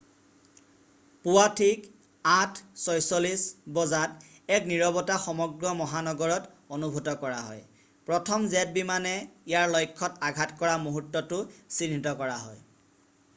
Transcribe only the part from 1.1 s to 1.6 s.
পুৱা